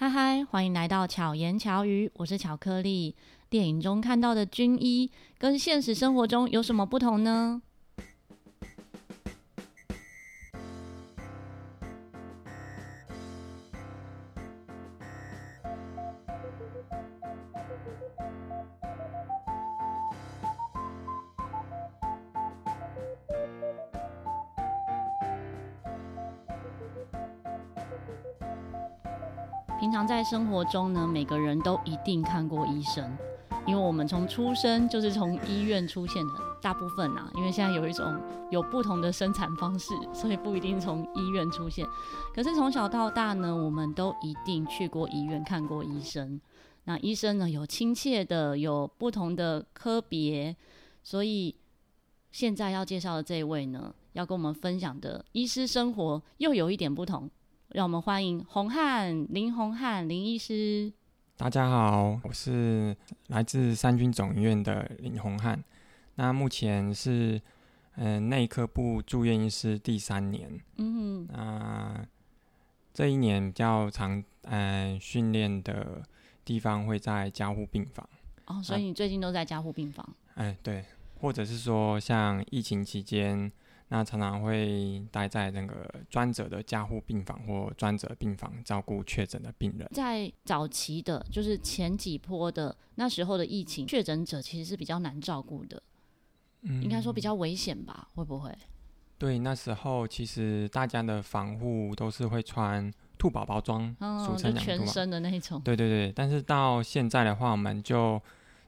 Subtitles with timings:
[0.00, 3.16] 嗨嗨，欢迎来到巧言巧语，我是巧克力。
[3.50, 7.60] 电影中看到的军医，跟现实生活中有什么不同呢？
[30.28, 33.16] 生活中呢，每个人都一定看过医生，
[33.66, 38.14] 因为我们从出生就是从医院出现的，大部分啊，因为现在有一种
[38.50, 41.86] 有不同的生产方式，所以不一定从医院出现。
[42.34, 46.38] 可是从小到大呢，我们都一定去过医院看过医生。
[46.84, 50.54] 那医生呢，有亲切的，有不同的科别，
[51.02, 51.56] 所以
[52.32, 57.30] 现在要介绍的这一位呢，要跟我们分享的医师生活又有一点不同。
[57.70, 60.90] 让我们欢迎洪汉林洪汉林医师。
[61.36, 62.96] 大家好，我是
[63.26, 65.62] 来自三军总医院的林洪汉。
[66.14, 67.38] 那目前是
[67.96, 70.50] 嗯内科部住院医师第三年。
[70.78, 71.28] 嗯哼。
[71.30, 72.06] 那
[72.94, 76.02] 这一年比较常嗯训练的
[76.46, 78.08] 地方会在加护病房。
[78.46, 80.08] 哦，所以你最近都在加护病房？
[80.36, 80.82] 哎，对，
[81.20, 83.52] 或者是说像疫情期间。
[83.88, 89.88] 那常常会待在那个专责的加护病房或专责病房照顾确诊的病人。
[89.92, 95.82] 在早期的，就是前几波的那时候的疫情，确诊者其实是比较难照顾的，
[96.62, 98.08] 嗯，应该说比较危险吧？
[98.14, 98.54] 会不会？
[99.16, 105.60] 对，那时候其实大家的防护都是会穿兔宝宝装，俗称全身的那一种。
[105.62, 108.20] 对对对，但是到现在的话，我们就。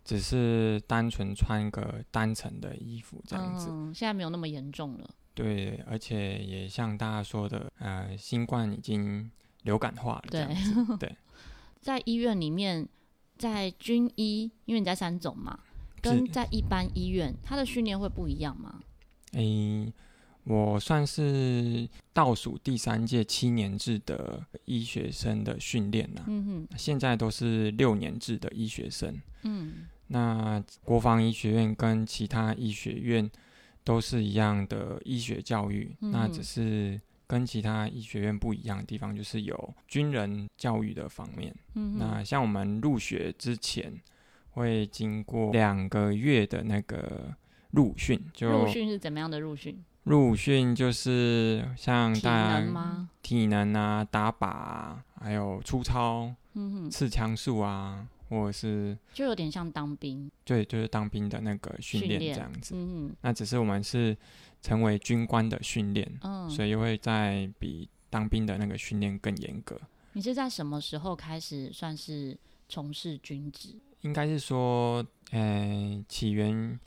[0.04, 5.10] 只是单纯穿个单层的衣服这样子，嗯，现在没有那么严重了。
[5.34, 9.30] 对，而且也像大家说的，呃，新冠已经
[9.62, 10.84] 流感化了这样子。
[10.96, 11.16] 对，对
[11.80, 12.86] 在医院里面，
[13.38, 15.60] 在军医，因为你在三总嘛，
[16.02, 18.80] 跟在一般医院，它的训练会不一样吗？
[19.32, 19.92] 诶、欸，
[20.44, 26.24] 我算是倒数第三届七年制的医学生的训练呐。
[26.26, 29.18] 嗯哼，现在都是六年制的医学生。
[29.42, 29.86] 嗯。
[30.12, 33.30] 那国防医学院跟其他医学院
[33.84, 41.54] 都是一样的医学教育，嗯、那只是跟其他医学院不一样的地方，就是有军人教育的方面。
[41.74, 43.92] 嗯、那像我们入学之前
[44.50, 47.32] 会经过两个月的那个
[47.70, 49.80] 入训，就入训是怎么样的入训？
[50.02, 53.08] 入训就是像大家体能吗？
[53.22, 58.08] 体能啊，打靶啊，还有粗操，嗯、刺枪术啊。
[58.30, 62.74] 或者是就有点像当兵，对，就是当兵的那个训练这样子。
[62.76, 64.16] 嗯，那只是我们是
[64.62, 69.78] 成为军官的训练，嗯，所以会在比当兵的那个训练更严格。
[70.12, 72.34] 你是在什么时候开始算是
[72.68, 73.74] 从事军职？
[74.00, 76.78] 应该是说，呃、欸，起源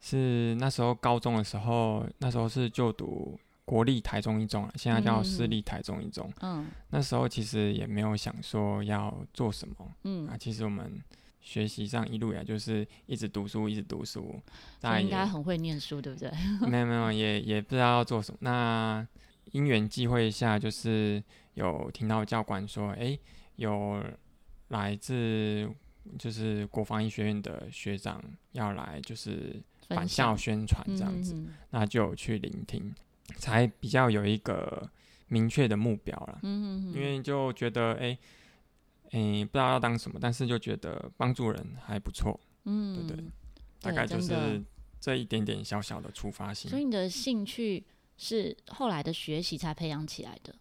[0.00, 3.38] 是那时候高中的时候，那时候是就读。
[3.68, 6.32] 国立台中一中了，现在叫私立台中一中。
[6.40, 9.74] 嗯，那时候其实也没有想说要做什么。
[10.04, 10.98] 嗯啊，其实我们
[11.42, 14.40] 学习上一路以来就是一直读书，一直读书。
[14.80, 16.32] 大家应该很会念书，对不对？
[16.66, 18.38] 没有没有，也也不知道要做什么。
[18.40, 19.06] 那
[19.52, 23.20] 因缘际会下，就是有听到教官说，哎、欸，
[23.56, 24.02] 有
[24.68, 25.68] 来自
[26.18, 28.18] 就是国防医学院的学长
[28.52, 31.36] 要来，就是返校宣传这样子，
[31.68, 32.94] 那就有去聆听。
[33.36, 34.90] 才比较有一个
[35.28, 38.18] 明确的目标了，嗯因为就觉得哎，
[39.10, 43.30] 哎、欸欸，不知道要当什么，但是就觉得帮助人还不错，嗯，对，对对，
[43.80, 44.62] 大概就是
[44.98, 46.70] 这一点点小小的出发性。
[46.70, 47.84] 所以你的兴趣
[48.16, 50.54] 是后来的学习才培养起来的，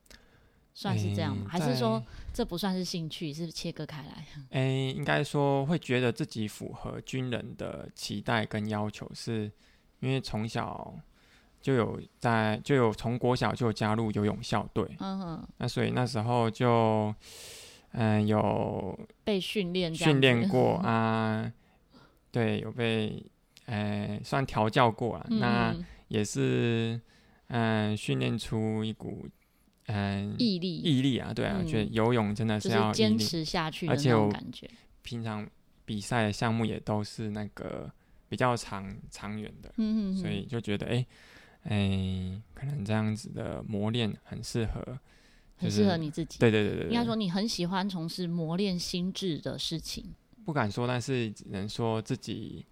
[0.73, 1.49] 算是这样吗？
[1.49, 2.03] 欸、还是说
[2.33, 4.27] 这不算是兴趣，是切割开来？
[4.49, 9.49] 哎、欸，应该说会觉得自己符合军人的期待跟要求，是
[10.01, 10.93] 因为从小。
[11.59, 17.13] 就有在，就有从国小就加入游泳校队，嗯哼，那所以那时候就，
[17.91, 21.51] 嗯、呃，有被训练训练过啊，
[22.31, 23.21] 对，有被，
[23.65, 25.75] 呃，算调教过啊，嗯、那
[26.07, 27.01] 也是，
[27.47, 29.27] 嗯、呃，训练出一股，
[29.87, 34.69] 嗯、呃，毅力，毅力啊，对啊，觉得游泳真的是要坚持下去的那种感觉，
[35.01, 35.45] 平常
[35.83, 37.91] 比赛的项目也都是那个
[38.29, 39.73] 比较长长远的，
[40.15, 41.07] 所以就觉得，哎、欸。
[41.69, 44.81] 哎、欸，可能这样子的磨练很适合，
[45.57, 46.39] 就是，很适合你自己。
[46.39, 50.13] 对对对对，应该说你很喜欢从事磨练心智的事情。
[50.45, 52.65] 不敢说，但是只能说自己，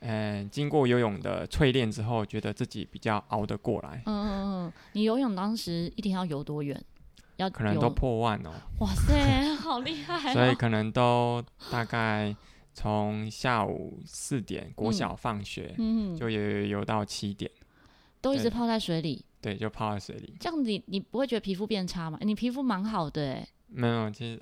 [0.00, 4.02] 嗯、欸，经过游泳的淬炼之后，觉得自己比较熬得过来。
[4.06, 4.72] 嗯嗯嗯。
[4.92, 6.82] 你游泳当时一天要游多远？
[7.36, 8.52] 要可能都破万哦。
[8.78, 10.32] 哇塞，好厉害、哦！
[10.32, 12.32] 所以可能都大概
[12.72, 17.50] 从下午四点国小放学，嗯，就游游到七点，
[18.24, 19.24] 都一直泡在水里。
[19.40, 20.34] 对，就泡在水里。
[20.40, 22.18] 这样子你你不会觉得皮肤变差吗？
[22.22, 23.46] 你皮肤蛮好的哎。
[23.68, 24.40] 没有，其实。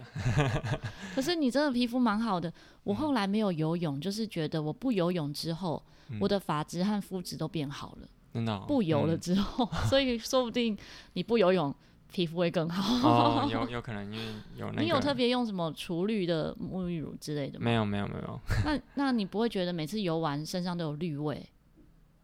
[1.15, 2.53] 可是你真的皮肤蛮好的。
[2.85, 8.09] 我后来没有游泳，就是觉得我不游泳之后，嗯、我的发质和肤质都变好了。
[8.33, 8.65] 真的、哦。
[8.69, 10.77] 不游了之后，嗯、所以说不定
[11.15, 11.75] 你不游泳，
[12.13, 13.09] 皮肤会更好。
[13.09, 14.25] 哦，有有可能因为
[14.57, 14.83] 有那个。
[14.83, 17.65] 你有特别用什么除绿的沐浴乳之类的吗？
[17.65, 18.39] 没有，没有，没有。
[18.65, 21.45] 那那你不会觉得每次游完身上都有绿味？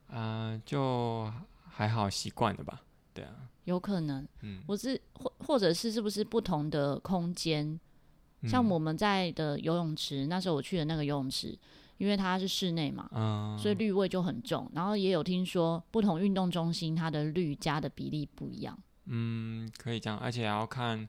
[0.09, 1.33] 啊、呃，就。
[1.71, 2.83] 还好习惯了吧，
[3.15, 3.31] 对啊，
[3.63, 7.79] 有可能，嗯，我是或或者是是不是不同的空间，
[8.41, 11.57] 嗯，像我们在的游泳池，那时候我去的那个游泳池，
[11.99, 14.69] 因为它是室内嘛，嗯，所以绿味就很重。
[14.75, 21.09] 然后也有听说不同运动中心它的绿加的比例不一样，嗯，可以这样，而且还要看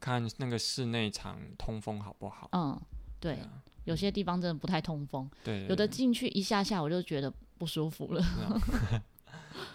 [0.00, 2.80] 看那个室内场通风好不好，嗯，
[3.20, 3.40] 对，
[3.84, 8.24] 有些地方真的不太通风，对，有的进去一下下我就觉得不舒服了。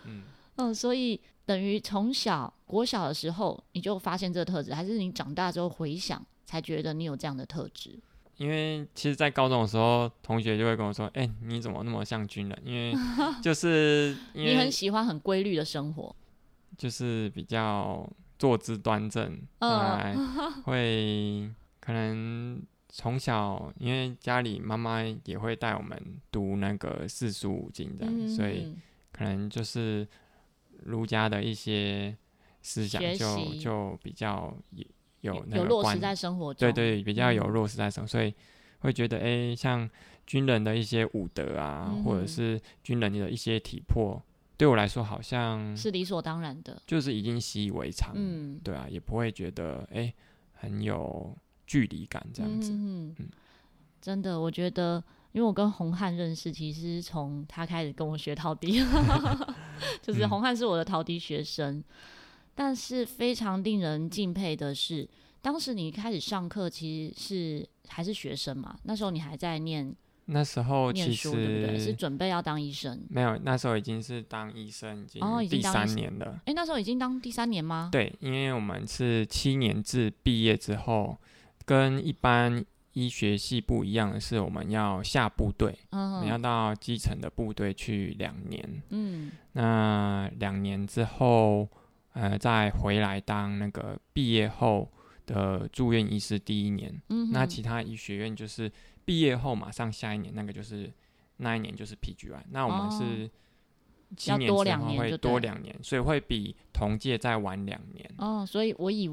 [0.06, 0.24] 嗯，
[0.57, 8.00] 嗯，所以等于从小国小的时候你就发现这个特质，还是你长大之后回想才觉得你有这样的特质？
[8.38, 12.91] 因为其实，在高中的时候，同学就会跟我说：“哎、欸，你怎么那么像军人？”因为
[13.44, 16.15] 就是因为你很喜欢很规律的生活，
[16.75, 18.09] 就是比较
[18.39, 20.15] 坐姿端正，呃、
[20.65, 21.47] 会
[21.79, 22.59] 可能
[22.93, 25.99] 从小因为家里妈妈也会带我们
[26.31, 28.73] 读那个四书五经这样，嗯、所以。
[29.15, 30.07] 可能就是
[30.85, 32.17] 儒家的一些
[32.63, 34.83] 思想就，就就比较有
[35.21, 38.33] 有那个有落实在生活中，对对，比较有落实在生活，嗯、所以
[38.79, 39.87] 会觉得，哎、欸，像
[40.25, 44.19] 军人的一些武德啊，嗯、或者是军人的一些体魄，
[44.57, 50.15] 对我来说好像是理所当然的，就是已经习以为常，嗯，对啊，也不会觉得哎、欸、
[50.53, 51.37] 很有
[51.73, 53.29] 距离感这样子，嗯，嗯
[53.99, 55.03] 真的，我觉得。
[55.33, 58.79] 因为我跟洪汉认识，其实从他开始跟我学陶笛，
[59.99, 61.77] 就是洪汉是我的陶笛学生。
[61.77, 61.83] 嗯、
[62.53, 65.09] 但是非常令人敬佩的是，
[65.41, 68.77] 当时你一开始上课其实是还是学生嘛？
[68.83, 69.91] 那时候你还在念，
[70.25, 71.79] 那时候其实对不对？
[71.79, 73.03] 是准备要当医生？
[73.09, 76.39] 没有，那时候已经是当医生，已经第三年了。
[76.45, 77.89] 哎、哦，那时候已经当第三年吗？
[77.91, 81.17] 对，因为我们是七年制毕业之后，
[81.65, 82.65] 跟一般。
[82.95, 85.75] 医学系不一样的是，我们要下部队，
[86.30, 88.83] 要到基层的部队去两年。
[88.89, 91.68] 嗯，那两年之后，
[92.13, 94.88] 呃，再回来当那个毕业后
[95.25, 97.01] 的住院医师第一年。
[97.10, 98.71] 嗯，那其他医学院就是
[99.04, 100.94] 毕业后马上下一年，那个就是
[101.38, 102.44] 那一年就是 PGY。
[102.51, 103.27] 那我们是
[104.15, 104.60] 七年之后
[104.95, 108.07] 会多两年，所以会比同届再晚两年。
[108.19, 109.10] 哦，所以我以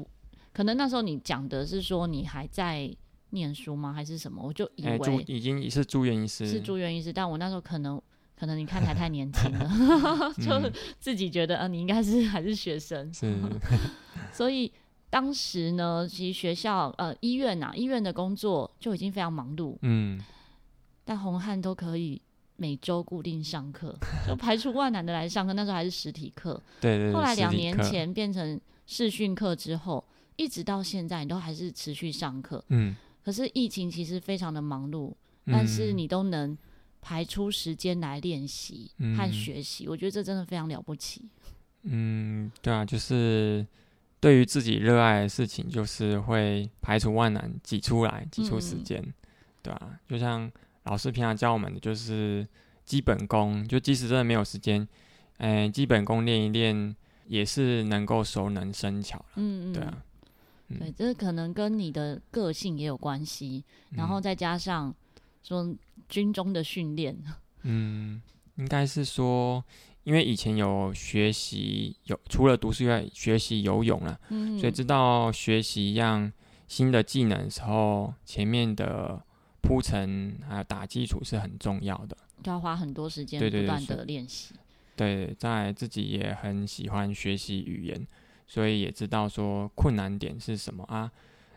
[0.53, 2.95] 可能那时候你讲的是说你还在。
[3.33, 3.93] 念书吗？
[3.93, 4.43] 还是什么？
[4.43, 7.13] 我就以为、欸、已经是住院医师，是住院医师。
[7.13, 7.97] 但我那时候可能，
[8.37, 9.69] 可能你看起来太年轻了，
[10.35, 10.69] 就
[10.99, 13.09] 自己觉得啊，你应该是 还是学生。
[13.13, 13.33] 是，
[14.33, 14.69] 所以
[15.09, 19.77] 当时呢，其实学校呃医院啊，医院的工作就已经非常忙碌。
[19.83, 20.19] 嗯，
[21.05, 22.21] 但红汉都可以
[22.57, 23.95] 每周固定上课，
[24.27, 25.53] 就排除万难的来上课。
[25.53, 27.13] 那时候还是实体课，对，对对。
[27.13, 30.03] 后来两年前变成视讯课之后，
[30.35, 32.63] 一直到现在，你都还是持续上课。
[32.69, 32.95] 嗯。
[33.23, 35.11] 可是疫情其实非常的忙碌，
[35.45, 36.57] 嗯、但是你都能
[37.01, 41.21] 排出时间来练习和学习，嗯、我觉得这真的非常了不起。
[41.83, 43.63] 嗯，对啊，就是
[44.19, 49.13] 对于自己热爱的事情，就是会排除万难挤出来，挤出时间，嗯、
[49.61, 50.51] 对啊，就像
[50.85, 52.47] 老师平常教我们的，就是
[52.83, 54.87] 基本功，就即使真的没有时间，
[55.37, 56.95] 哎，基本功练一练，
[57.27, 59.23] 也是能够熟能生巧。
[59.35, 60.03] 嗯嗯，对啊。
[60.79, 64.93] 对，这可能跟你的个性也有关系，然后再加上
[65.43, 65.75] 说
[66.09, 67.17] 军中的训练。
[67.63, 68.21] 嗯，
[68.55, 69.63] 应该是说，
[70.03, 76.31] 因为以前有学习，有除了读书以外，学习游泳了，嗯、所以知道学习一样
[76.67, 79.21] 新的技能的时候，前面的
[79.61, 84.55] 铺陈还有打基础是很重要的，就要花很多时间不断的练习。
[84.95, 88.07] 对，在自己也很喜欢学习语言。
[88.47, 91.11] 所以也知道说困难点是什么啊，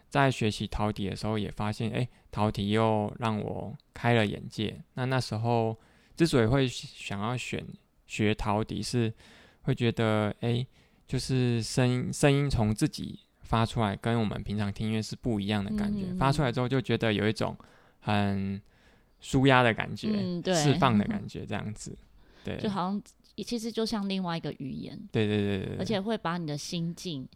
[0.09, 4.81] 在学习陶笛的时候也发现，哎，陶笛又让我开了眼界。
[4.95, 5.76] 那那时候
[6.17, 7.67] 之所以会想要选
[8.07, 9.12] 学陶笛，是
[9.62, 10.64] 会觉得，哎，
[11.07, 16.05] 就是声音声音从自己发出来，跟我们平常听音乐是不一样的感觉。
[16.09, 17.57] 嗯、发出来之后就觉得有一种
[18.00, 18.61] 很
[19.21, 21.97] 舒压的感觉，嗯、释放的 感觉，这样子，
[22.45, 23.03] 对，就好像。
[23.43, 27.26] 其实就像另外一个语言，对对对对，而且会把你的心境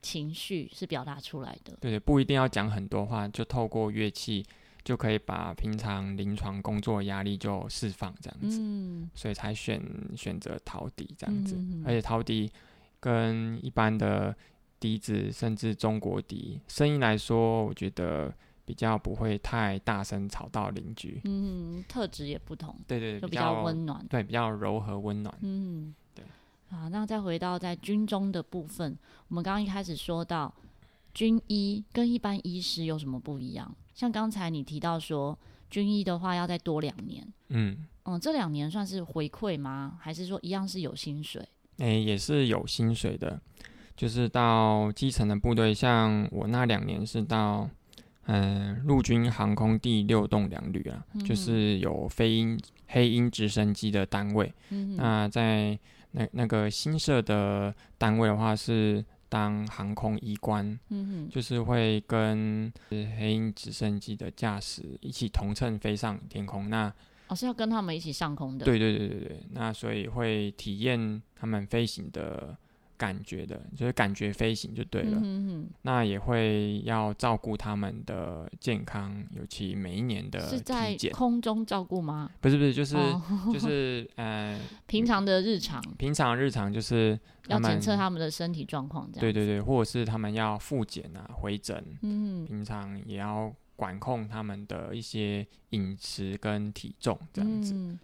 [0.00, 1.76] 情绪是表达出来的。
[1.80, 4.44] 对对，不一定要讲很多话，就透过乐器
[4.84, 8.58] 就可以把平常临床工作压力就释放这样子。
[8.60, 9.82] 嗯，所以才选
[10.16, 12.50] 选择陶笛这样子，而且陶笛
[13.00, 14.36] 跟一般的
[14.78, 18.32] 笛子甚至中国笛声音来说，我觉得。
[18.68, 26.22] 比较不会太大声吵到邻居，嗯，特质也不同，对对，就比较温暖，对，比较柔和温暖，嗯，对。
[26.68, 28.94] 啊，那再回到在军中的部分，
[29.28, 30.52] 我们刚刚一开始说到
[31.14, 33.74] 军医跟一般医师有什么不一样？
[33.94, 35.38] 像刚才你提到说
[35.70, 39.96] 军医的话要再多两年，嗯嗯，这两年算是回馈吗？
[39.98, 41.40] 还是说一样是有薪水？
[41.78, 43.40] 诶、欸，也是有薪水的，
[43.96, 47.66] 就是到基层的部队，像我那两年是到。
[48.30, 54.52] 嗯，陆军航空第六栋两旅啊，嗯、就是有飞鹰黑鹰直升机的单位。
[54.68, 55.78] 嗯、那在
[56.10, 60.78] 那那个新设的单位的话，是当航空医官。
[61.30, 66.68] 就是会跟黑鹰直升机的驾驶一起同乘飞上天空。
[66.68, 66.92] 那
[67.28, 68.64] 哦，是要跟他们一起上空的。
[68.66, 72.54] 对对对对对，那所以会体验他们飞行的。
[72.98, 75.22] 感觉的，就是感觉飞行就对了。
[75.82, 80.58] 那也会要照顾他们的健康，尤其每一年的体检。
[80.58, 82.28] 是在空中照顾吗？
[82.40, 83.22] 不是不是，就是、哦、
[83.54, 85.80] 就是呃，平常的日常。
[85.96, 89.20] 平常日常就是要检测他们的身体状况，这样。
[89.20, 91.82] 对对对，或者是他们要复检啊、回诊。
[92.02, 97.72] 嗯，平常也要管控他们的一些饮食跟体重，这样子。
[97.74, 97.98] 嗯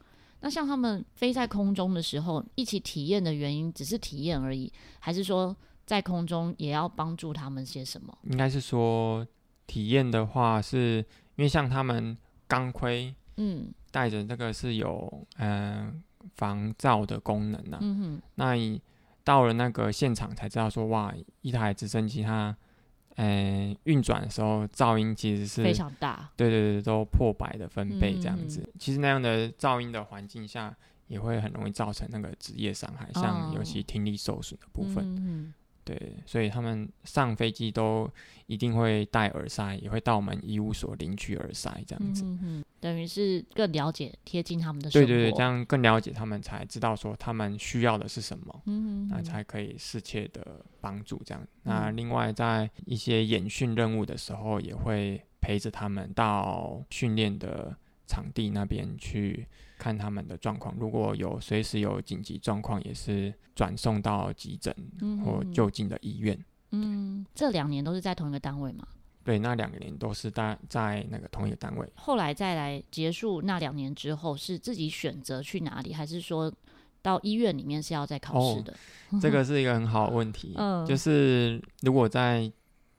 [0.45, 8.15] 那像他们飞在空中的时候，一起体验的原因只是体验而已，还是说在空中也要帮助他们些什么？
[8.25, 9.27] 应该是说
[9.67, 10.99] 体验的话，是
[11.37, 12.15] 因为像他们
[12.47, 15.95] 钢盔，嗯，带着那个是有嗯、呃、
[16.37, 17.81] 防噪的功能呐、啊。
[17.81, 18.83] 嗯哼，那你
[19.25, 22.55] 到了那个现场才知道说，哇，一台直升机它。
[23.17, 28.61] 诶，运转的时候噪音其实是非常大，对对对，都破百的分贝这样子。
[28.67, 30.75] 嗯、其实那样的噪音的环境下，
[31.07, 35.55] 也会很容易造成那个职业伤害，哦、像尤其听力受损的部分。
[35.85, 38.11] 对，所以他们上飞机都
[38.47, 42.25] 一定会戴耳塞，也会到我们医务所领取耳塞，这样子。
[42.25, 45.07] 嗯哼，等于是更了解、贴近他们的生活。
[45.07, 51.43] 对对对，这样更了解他们，才知道说他们需要的是什么，嗯哼，那才可以适切的帮助这样。
[51.43, 57.77] 嗯、那另外，在一些演训任务的时候，也会陪着他们到训练的
[58.07, 59.47] 场地那边去。
[59.85, 64.75] 看他们的状况，如果有随时有紧急状况，也是转送到急诊
[65.23, 66.43] 或就近的医院。
[66.71, 68.89] 嗯，这两年都是在同一个单位吗？
[69.23, 71.87] 对，那两年都是在在那个同一个单位。
[71.97, 76.51] 后来再来结束那两年之后，是自己选择去哪里，还是说
[77.03, 78.73] 到医院里面是要再考试的？
[79.11, 80.55] 哦，这个是一个很好的问题。
[80.57, 82.51] 嗯，就是如果在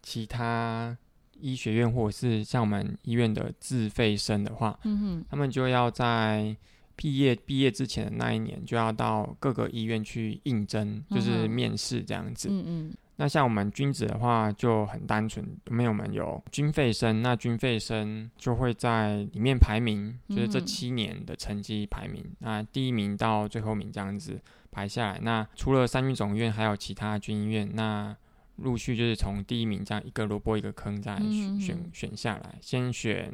[0.04, 0.96] 其他。
[1.38, 6.56] 医学院或者是像我们医院的自费生的话，嗯哼，他们就要在
[6.96, 12.48] 毕业毕业之前的那一年就要到各个医院去应征，就是面试这样子。
[12.52, 12.94] 嗯嗯。
[13.18, 25.20] 那像我们军职的话就很单纯，因为我们有军费生，那军费生就会在里面排名，就是这七年的成绩排名，那第一名到最后名这样子排下来。
[25.22, 28.16] 那除了三军总院，还有其他军医院，那。
[28.60, 33.30] 陆续就是从第一名这样一个萝卜一个坑再选、嗯、哼选选下来，先选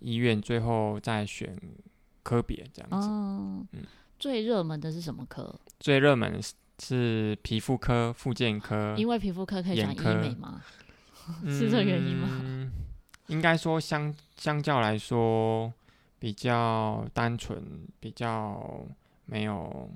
[0.00, 1.58] 医院，最后再选
[2.26, 3.08] 科别这样子。
[3.08, 3.84] 哦、嗯，
[4.18, 5.54] 最热门的是什么科？
[5.78, 6.40] 最热门
[6.82, 8.94] 是皮肤科、复健科。
[8.98, 10.60] 因为皮肤科可以转医美吗？
[11.14, 12.28] 科是这原因吗？
[12.42, 12.72] 嗯、
[13.28, 15.72] 应该说相相较来说
[16.18, 17.62] 比较单纯，
[18.00, 18.84] 比较
[19.26, 19.88] 没有。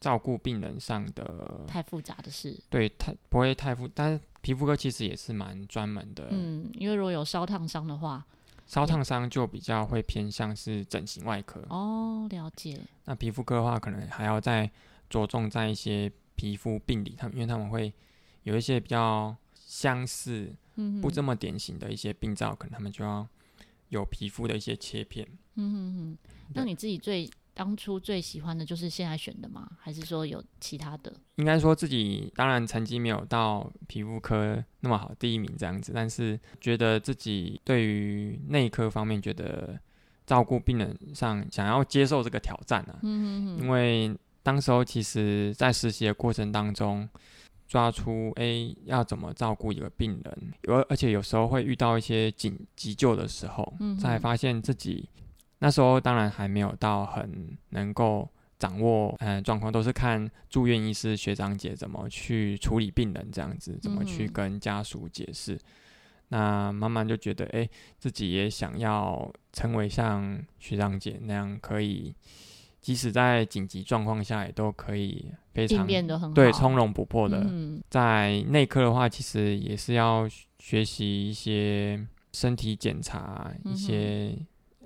[0.00, 6.28] 照顾病人上的太复杂的事，对，太不会太复，但是皮肤科其实也是蛮专门的。
[6.30, 8.22] 嗯，因为如果有烧烫伤的话，
[8.66, 11.64] 烧烫伤就比较会偏向是整形外科。
[11.68, 12.80] 哦，了解。
[13.04, 14.70] 那皮肤科的话，可能还要再
[15.10, 17.92] 着重在一些皮肤病理，他们因为他们会
[18.42, 20.52] 有一些比较相似、
[21.00, 23.26] 不这么典型的一些病灶，可能他们就要
[23.90, 25.26] 有皮肤的一些切片。
[25.56, 26.18] 嗯哼哼，
[26.54, 29.70] 那你自己最当初最喜欢的就是现在选的吗？
[29.78, 31.12] 还是说有其他的？
[31.36, 39.78] 应该说自己当然成绩没有到皮肤科那么好，第一名这样子，但是觉得自己对于内科方面觉得
[40.26, 42.98] 照顾病人上想要接受这个挑战啊。
[43.02, 47.08] 因为当时候其实在实习的过程当中，
[47.68, 53.96] 抓出诶要怎么照顾一个病人，而而且有时候会遇到一些紧急救的时候，嗯。
[53.96, 55.08] 才发现自己。
[55.60, 65.54] 那时候当然还没有到很能够掌握呃状况，都是看住院医师学长姐怎么去处理病人这样子，怎么去跟家属解释。
[65.54, 65.60] 嗯、
[66.28, 72.14] 那慢慢就觉得，哎、欸，自己也想要成为像学长姐那样，可以
[72.80, 75.86] 即使在紧急状况下，也都可以非常
[76.34, 77.44] 对从容不迫的。
[77.48, 84.36] 嗯、在内科的话，其实也是要学习一些身体检查，一些。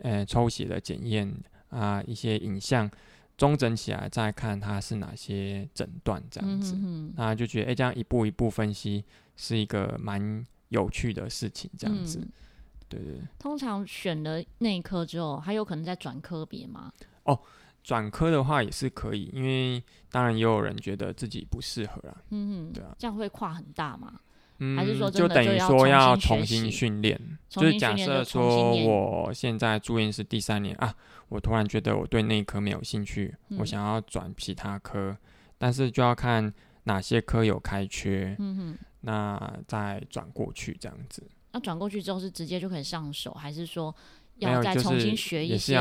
[0.03, 1.33] 呃，抽血的检验
[1.71, 2.91] 啊，一些影像，
[3.37, 9.05] 中整起来再看它是哪些诊断这样子，嗯、哼哼那就觉得哎、欸，这样一步一步分析
[9.37, 12.33] 是一个蛮有趣的事情，这样子，嗯、
[12.89, 13.21] 对，对对。
[13.39, 16.93] 通常选了内科之后，还有可能再转科别吗？
[17.25, 17.39] 哦，
[17.83, 24.21] 转科的话也是可以，因为当然也有人觉得自己不适合啊，嗯哼，对啊，这样会跨很大吗？
[24.61, 30.93] 嗯，还是说就等于说要重新训练，就是假设说我现在住院是第三年啊，
[31.29, 35.17] 我突然觉得我对内科没有兴趣，嗯、我想要转其他科，
[35.59, 36.53] 但是就要看
[36.85, 41.23] 哪些科有开缺，嗯哼，那再转过去这样子。
[41.53, 43.95] 那转过去之后是直接就可以上手，还是说
[44.39, 45.77] 要再重新学一些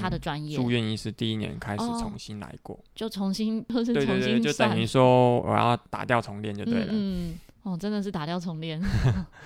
[0.00, 0.56] 他的专业？
[0.56, 6.86] 住院医师第一年开始重新来过，哦、就重新或是重新对对对，就等于说我要打掉重练就对了。
[6.90, 7.30] 嗯。
[7.30, 8.80] 嗯哦，真的是打掉重练。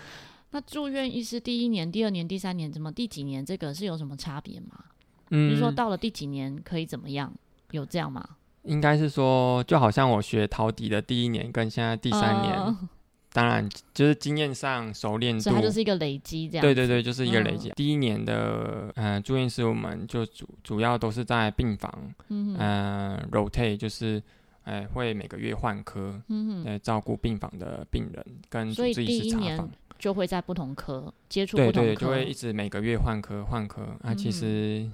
[0.53, 4.85] 那住院医师第一年、第二年、第三年，怎么第几年这个是有什么差别吗？
[5.31, 7.33] 嗯，比如说到了第几年可以怎么样？
[7.73, 8.27] 有这样吗？
[8.63, 12.79] 应该是说，就好像我学陶笛的第一年跟现在第三年，呃、
[13.35, 16.63] 当然就是经验上熟练度，所以它就是一个累积这样。
[16.63, 17.69] 对对对，就是一个累积。
[17.69, 21.93] 嗯、第一年的呃住院师，我们就主主要都是在病房，
[22.29, 24.23] 嗯哼，呃，rotate 就是。
[24.67, 33.97] 哎，会每个月换科，嗯哼，照顾病房的病人跟主治医师查房，就会在不同科接触不同科，对对，就会一直每个月换科换科。
[34.03, 34.85] 啊，其实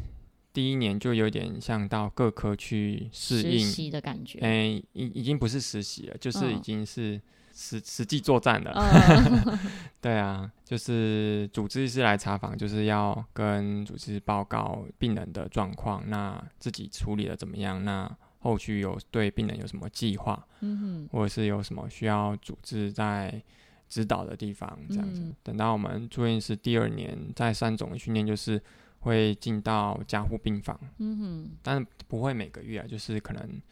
[0.53, 4.41] 第一年就有点像到各科去适应实习的感觉。
[4.41, 7.19] 哎，已已经不是实习了，就是已经是
[7.55, 8.73] 实、嗯、实际作战了。
[8.75, 9.59] 嗯、
[10.03, 17.83] 对啊，就是主治医师来查房，就是要跟主治报告病人的状况，那自己处理的怎么样？
[17.83, 23.41] 那后续有对病人有什么计划，嗯哼，或者是有什么需要组织在
[23.89, 25.21] 指导的地方，这样子。
[25.21, 28.61] 嗯、等到我们住院师第二年，在三种的训练就是
[28.99, 33.63] 会进到加护病房，嗯哼，但不会每个月啊，就是可能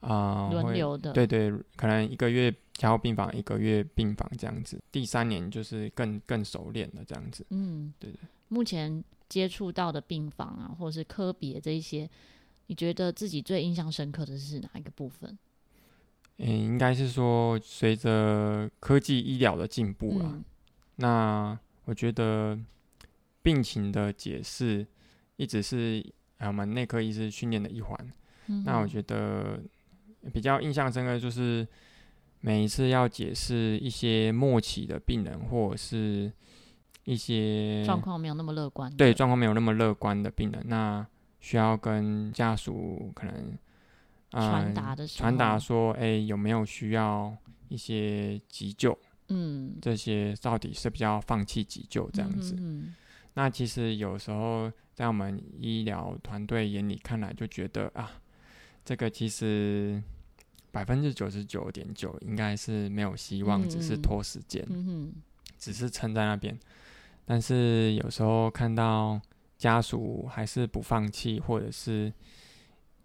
[0.00, 4.82] 啊轮流的，对对，可能一个月加护病房，一个月病房这样子。
[4.90, 8.18] 第三年就是更更熟练了这样子，嗯，对对。
[8.48, 12.10] 目前接触到的病房啊，或者是科别这一些。
[12.68, 15.36] 你觉得自己最印象深刻的是哪一个部分？
[16.36, 20.44] 嗯，应该是说随着科技医疗的进步啊，嗯、
[20.96, 22.56] 那我觉得
[23.42, 24.86] 病情的解释
[25.36, 26.04] 一直是
[26.40, 28.12] 我们内科医师训练的一环。
[28.48, 29.58] 嗯、那我觉得
[30.32, 31.66] 比较印象深刻就是
[32.40, 36.30] 每一次要解释一些末期的病人或者是
[37.04, 41.06] 一些状况没有那么乐观，对，状况没有那么乐观的病人，那。
[41.40, 43.56] 需要跟家属可能
[44.30, 47.34] 传达的传达说，哎、欸，有没有需要
[47.68, 48.96] 一些急救？
[49.28, 52.54] 嗯，这些到底是比较放弃急救这样子？
[52.54, 52.94] 嗯嗯嗯，
[53.34, 58.10] 那其实有时候在我们医疗团队眼里看来，就觉得啊，
[58.84, 60.02] 这个其实
[60.70, 65.12] 百分之九十九点九应该是没有希望，嗯、只是拖时间，嗯嗯，
[65.58, 66.58] 只是撑在那边。
[67.24, 69.20] 但是有时候看到。
[69.58, 72.12] 家属还是不放弃，或者是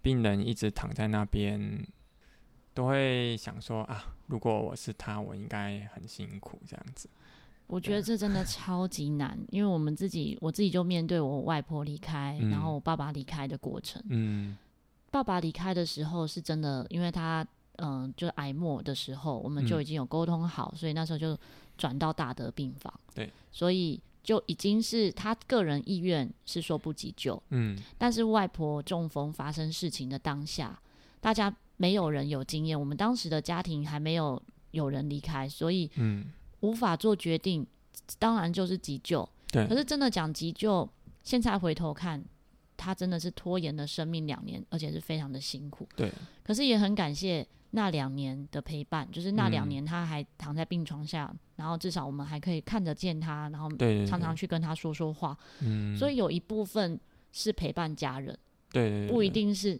[0.04, 1.84] 病人一直躺在那边，
[2.76, 7.10] 都会想说啊，如果我是他，我应该很辛苦这样子。
[7.66, 14.00] 我觉得这真的超级难，因为我们自己，我自己就面对我外婆离开，嗯、然后我爸爸离开的过程。
[14.10, 14.56] 嗯，
[15.10, 17.42] 爸爸离开的时候是真的，因为他
[17.78, 21.36] 嗯、呃，就癌末的时候，我们就已经有沟通好，嗯、所以那时候就
[21.78, 22.94] 转到大德病房。
[23.16, 24.00] 对，所以。
[24.24, 30.80] 就已经是他个人意愿是说不急救，嗯，但是外婆中风发生事情的当下，
[31.20, 36.32] 大家没有人有经验，我们当时的家庭还没有有人离开，所以嗯，
[36.62, 37.68] 无法做决定，
[38.18, 39.68] 当然就是急救，对。
[39.68, 40.90] 可是真的讲急救，
[41.22, 42.24] 现在回头看，
[42.78, 46.10] 他真的是拖延了生命两年，而且是非常的辛苦，对。
[46.44, 47.46] 可是也很感谢。
[47.76, 53.68] 那两年的陪伴，就是那两年他还躺在病床下，嗯、然后至少我们还可以看得见他，然后
[54.06, 55.36] 常常去跟他说说话。
[55.62, 57.00] 嗯，所以有一部分
[57.32, 58.38] 是陪伴家人，
[58.72, 59.80] 对，对，对，不一定是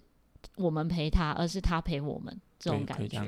[0.56, 3.20] 我们陪他，而是他陪我们这种感觉。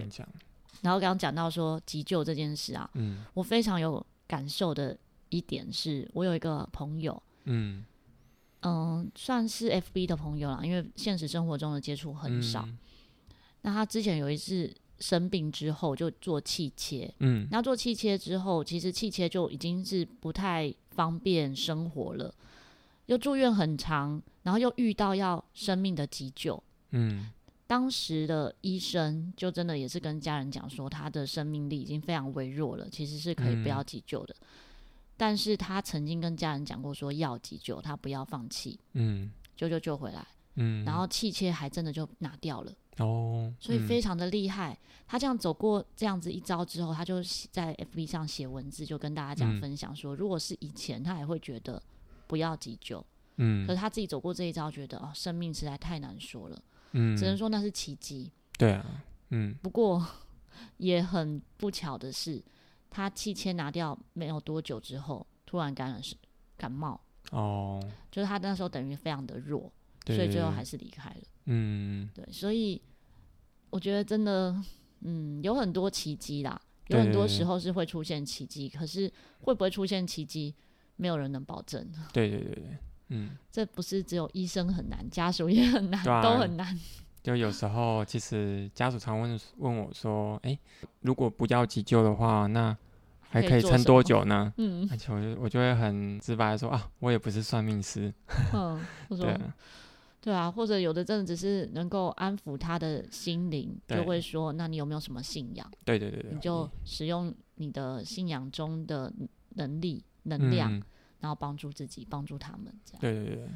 [0.82, 4.98] 然后刚刚讲到说急救这件事啊，嗯，我非常有感受的
[5.30, 7.86] 一点是，我有一个朋友，嗯，
[8.62, 12.64] 嗯，算是 FB 的朋友啦，因为现实生活中的接触很少。
[12.66, 12.78] 嗯、
[13.66, 22.32] 那他之前有一次生病之后就做气切，嗯，那做气切之后，其实气切就已经是不太方便生活了，
[23.08, 27.32] 又住院很长，然后又遇到要生命的急救，嗯，
[27.66, 34.36] 当时的医生就真的也是跟家人讲说，他的生命力已经非常微弱了，其实是可以不要急救的。
[34.40, 34.46] 嗯
[35.18, 44.74] 但是他曾经跟家人讲过，说要急救，他不要放弃，嗯，救救救回来，嗯，然后气切还真的就拿掉了，哦，所以非常的厉害。
[44.74, 44.78] 嗯、
[45.08, 51.82] 他这样走过这样子一招之后，他就在 FB 上写文字，就跟大家讲分享说，嗯、如果是以前，他还会觉得
[52.28, 53.06] 不要急救，
[53.38, 56.62] 嗯，可是他自己走过这一招，觉得哦，生命实在太难说了，
[56.94, 60.06] 嗯，只能说那是奇迹，对啊，嗯，不过
[60.78, 62.44] 也很不巧的是，
[62.90, 65.26] 他气切拿掉没有多久之后。
[65.48, 66.16] 突然感染是
[66.58, 67.80] 感冒哦，
[68.12, 69.72] 就是他那时候等于非常的弱，
[70.08, 71.22] 所以最后还是离开了。
[71.46, 72.82] 嗯，对，所以
[73.70, 74.56] 我觉得真的，
[75.02, 80.54] 嗯，有很多奇迹啦，有很多时候是会出现奇迹，可是会不会出现奇迹，
[80.96, 81.88] 没有人能保证。
[82.14, 82.78] 对对对对，
[83.10, 86.80] 嗯，这不是只有医生很难，家属也很难，啊、都很难。
[87.24, 90.58] 就有时候其实家属常问问我说：“哎，
[91.02, 92.76] 如果不要急救的话，那？”
[93.28, 94.54] 还可以撑多久呢？
[94.56, 98.14] 嗯，而且我就我就会很直白的说啊，我也不是算命师。
[98.54, 98.80] 嗯，
[99.10, 99.56] 对啊，
[100.26, 105.72] 对啊，或者有的真的只是能够安抚他的心灵，就会说，那你有没有什么信仰？
[105.86, 109.14] 对对对对，你就使用你的信仰中的
[109.50, 110.84] 能力、能量，嗯、
[111.20, 112.66] 然后帮助自己，帮助他们。
[112.84, 113.02] 这样。
[113.02, 113.50] 对对对，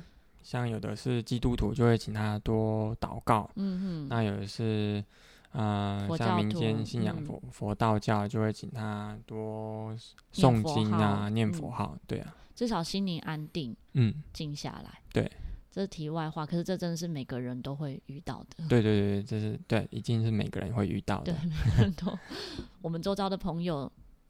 [0.44, 3.50] 像有的是基督徒，就会请他多祷告。
[3.56, 5.04] 嗯哼，那有的是。
[5.52, 9.92] 呃，像民间信仰佛、嗯、佛道教，就会请他多
[10.32, 15.32] 诵经啊，念佛号，嗯、对啊，至少心灵安定，嗯，静下来，对，
[15.80, 22.20] 这是题外话，可是这真的是每个人都会遇到的，对对对，这是对，已经是每个人会遇到的，对，每个人都，
[22.84, 23.90] 我们周遭的朋友，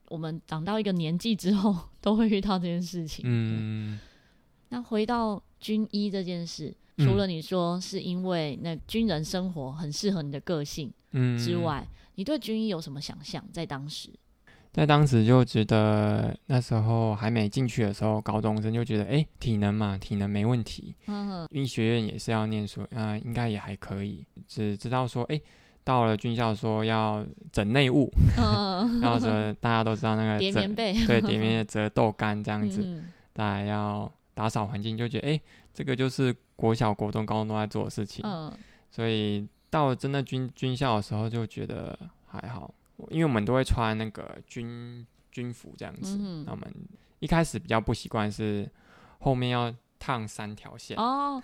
[0.10, 4.00] 我们长到一个年纪之后， 都会遇到这件事情，嗯，
[4.70, 6.72] 那回到军医这件事。
[6.98, 10.94] 除了你说是因为那军人生活很适合你的个性
[11.40, 13.44] 之外，嗯、你对军医有什么想象？
[13.52, 14.12] 在当时，
[14.80, 20.96] 在当时就觉得那时候还没进去的时候，高中生就觉得，哎、欸，体能嘛，体能没问题。
[21.08, 24.26] 嗯，医学院也是要念书，啊、呃，应该也还可以。
[24.48, 25.44] 只知道说，哎、欸，
[25.84, 35.42] 到了军校说要整内务，嗯，然后说 大家都知道那个叠棉被，对， 叠棉被折豆干这样子，嗯、大家要打扫环境，就觉得，哎、欸，
[35.74, 36.36] 这个就是。
[36.60, 38.52] 国小、国中、高中都在做的事情，嗯，
[38.92, 42.70] 所以到了真的军军校的时候，就觉得还好，
[43.10, 46.18] 因为我们都会穿那个军军服这样子。
[46.20, 46.74] 嗯，那我们
[47.20, 48.70] 一开始比较不习惯是
[49.20, 51.40] 后面要烫三条线哦，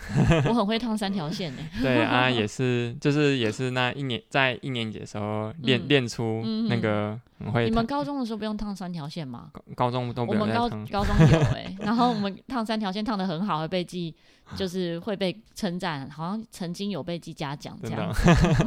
[0.48, 1.62] 我很会烫三条线呢。
[1.84, 7.66] 对啊，也是，就是也是那一年在一年级的时候练练出那个很会。
[7.66, 9.52] 你们高中的时候不用烫三条线吗？
[9.76, 10.42] 高中都不用。
[10.42, 14.16] 我们高高中有哎， 然后我们烫三条线烫的很好，会被记，
[14.56, 18.10] 就是会被称赞，好像曾经有被记嘉奖这样。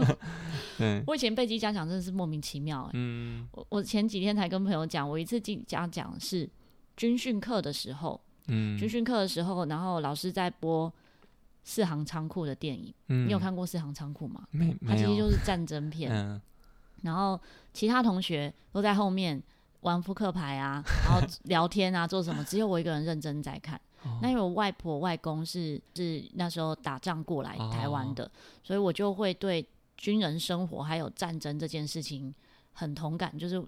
[0.81, 2.90] 嗯，我以前被记嘉奖真的是莫名其妙哎。
[2.92, 6.48] 嗯，我我前几天才跟朋友讲，我一次记嘉奖是
[6.94, 8.20] 军训课的时候。
[8.48, 10.90] 嗯，军训课的时候，然后老师在播
[11.62, 12.92] 《四行仓库》的电影。
[13.08, 14.46] 嗯，你有看过《四行仓库》吗？
[14.50, 16.11] 没，它其实就是战争片。
[16.11, 16.40] 嗯，
[17.02, 17.40] 然后
[17.72, 19.42] 其他同学都在后面
[19.80, 22.42] 玩扑克牌啊， 然后聊天啊，做什么？
[22.44, 23.80] 只有我一个人认真在看。
[24.02, 28.30] 哦，那因为我外婆外公是是那时候打仗过来台湾的，哦，
[28.62, 32.34] 所以我就会对军人生活还有战争这件事情
[32.72, 33.62] 很同感，就是。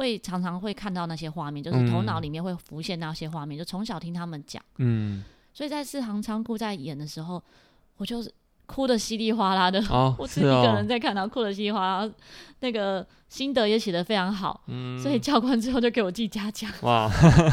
[0.00, 7.42] 会常常会看到那些画面，就是头脑里面会浮现那些画面，嗯、就从小听他们讲，嗯，所以在四行仓库在演的时候，
[7.98, 8.32] 我就是
[8.64, 12.10] 哭的稀里哗啦的，哦、我自己一个人在看，然后哭的稀里哗啦，
[12.60, 17.06] 那个心得也写的非常好，嗯，所以教官之后就给我记嘉奖，哇，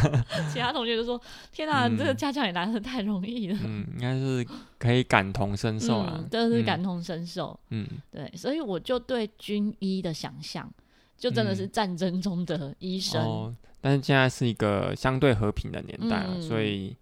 [0.53, 1.19] 其他同学就说，
[1.51, 4.47] 天哪，嗯、这个嘉奖也来的太容易了，嗯，应该是
[4.79, 10.71] 可以感同身受啊，嗯、真的是感同身受，嗯，对，所以我就对军医的想象。
[11.17, 16.95] 就真的是战争中的医生，嗯哦，但是现在是一个相对和平的年代，嗯、所以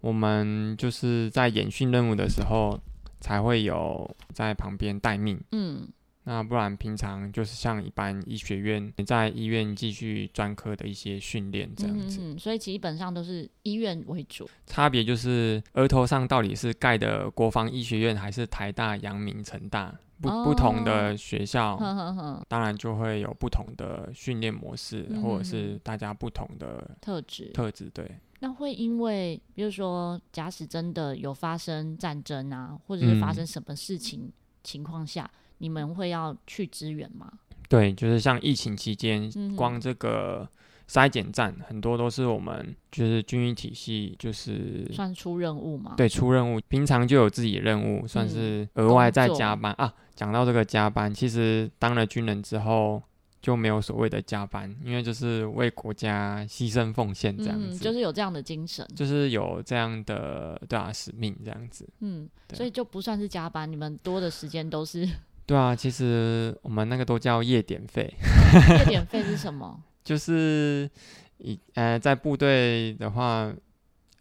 [0.00, 2.78] 我们就是在演训任务的时候
[3.20, 5.40] 才会有在旁边待命。
[5.52, 5.88] 嗯，
[6.24, 14.48] 那不然平常就是像一般医学院在医院继续专科的一些训练这样子，嗯，所以基本上都是医院为主。
[14.66, 19.94] 差别就是额头上到底是盖的国防医学院还是台大、阳明、成大。
[20.22, 27.50] 不不同的学校，呵呵呵当然就会有不同的训练模式，嗯、或者是大家不同的特质。
[27.52, 28.08] 特质对，
[28.38, 34.30] 那会因为，比如说，假使真的有发生战争啊，或者是发生什么事情
[34.62, 37.30] 情况下，嗯、你们会要去支援吗？
[37.68, 40.48] 对，就是像疫情期间，嗯、光这个
[40.88, 45.94] 筛检站很多都是我们就是军医体系，就是算出任务嘛。
[45.96, 49.94] 对，出任务，平常就有自己的任务，算是额外再加班、嗯、啊。
[50.14, 53.02] 讲到这个加班，其实当了军人之后。
[53.42, 65.08] 就没有所谓的加班，因为就是为国家牺牲奉献这样子，嗯，就是有这样的精神，就是有这样的对啊使命这样子，嗯，所以就不算是加班，你们多的时间都是
[65.44, 68.14] 对啊，其实我们那个都叫夜点费，
[68.78, 69.82] 夜点费是什么？
[70.04, 70.90] 就是
[71.38, 73.52] 一呃在部队的话，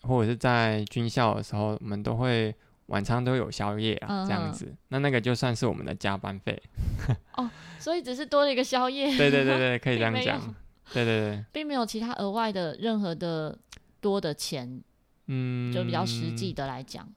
[0.01, 2.53] 或者是在军校的时候，我们都会。
[2.87, 6.61] 晚餐都有宵夜啊，嗯、这样子，那那个就算是我们的加班费。
[7.37, 9.15] 哦，所以只是多了一个宵夜。
[9.15, 10.53] 对对对对，可以这样讲。
[10.91, 13.57] 对对对，并没有其他额外的任何的
[14.01, 14.83] 多的钱。
[15.27, 17.07] 嗯，就比较实际的来讲，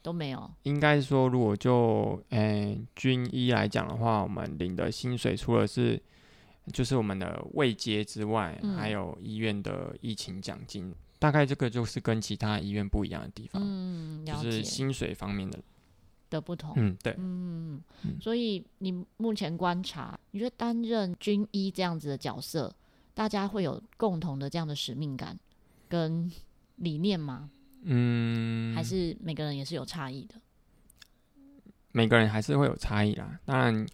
[0.00, 0.48] 都没有。
[0.62, 6.00] 应该说，如果就诶、欸、军医来讲的话，我们领的薪水除了是
[6.72, 10.94] 就是我们的位阶之外，嗯、还有医院的疫情奖金。
[11.18, 15.58] 大概这个就是跟其他医院不一样的地方，嗯，就是薪水方面的
[16.28, 17.80] 的不同，嗯，对，嗯，
[18.20, 22.74] 所以你目前观察，你觉得担任军医这样子的角色，
[23.14, 25.38] 大家会有共同的这样的使命感
[25.88, 26.30] 跟
[26.76, 27.50] 理念吗？
[27.84, 30.34] 嗯，还是每个人也是有差异的？
[31.92, 33.40] 每个人还是会有差异啦。
[33.46, 33.86] 当然，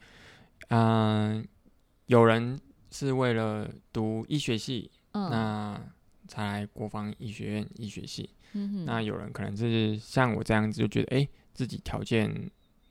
[0.71, 1.45] 嗯、呃，
[2.13, 5.81] 有人是为了读医学系，嗯，那。
[6.29, 8.85] 才来国防医学院医学系，嗯、哼。
[8.87, 12.33] 那有人可能是像我这样子，就觉得哎、欸，自己条件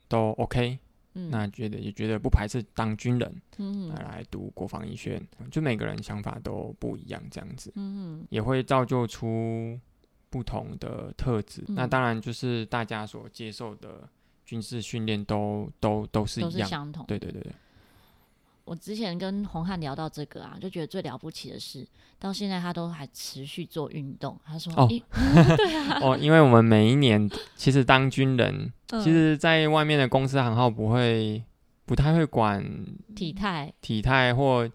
[0.06, 0.78] 都 OK，、
[1.14, 8.26] 嗯、那觉得也觉得不排斥当军人，嗯哼，来来读国防医学院，就每个人想法都不一样，这样子，嗯哼。
[8.30, 9.76] 也会造就出
[10.30, 11.64] 不同的特质。
[11.68, 14.08] 嗯、那当然就是大家所接受的
[14.44, 17.52] 军事训练都都都是一样，相同，对对对对。
[18.64, 21.86] 我之前跟洪汉聊到这个啊，就觉得最了不起的是，
[22.18, 24.38] 到现在他都还持续做运动。
[24.44, 24.86] 他说：“哦，
[25.56, 31.42] 对啊，哦，因为我们每一年其实当军人，嗯、其实在外面的公司行号不会
[31.84, 32.64] 不太会管
[33.16, 34.70] 体态、体态或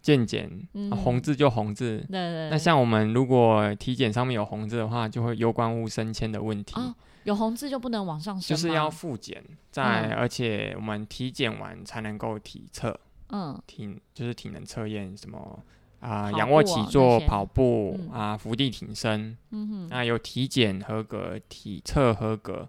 [0.00, 1.98] 健检，嗯啊、红字就红字。
[1.98, 2.50] 对，对对。
[2.50, 6.74] 那像我们如果体检上面有红字的话，就会有关乎升迁的问题。
[6.76, 12.98] 哦，有红字就不能往上升，就是要复检，在、嗯、而且我们体检完才能够体测。
[13.32, 15.58] 嗯，体就是体能测验，什么
[16.00, 22.68] 啊，仰卧起坐、跑步啊，伏地挺身，嗯哼，那有体检合格、体测合格，